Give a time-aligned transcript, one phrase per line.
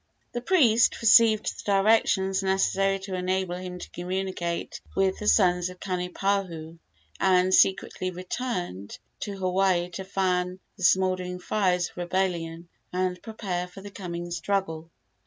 [0.31, 5.79] The priest received the directions necessary to enable him to communicate with the sons of
[5.79, 6.79] Kanipahu,
[7.19, 13.81] and secretly returned to Hawaii to fan the smouldering fires of rebellion and prepare for
[13.81, 14.89] the coming struggle.